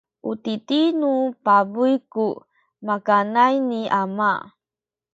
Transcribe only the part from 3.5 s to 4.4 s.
ni ama.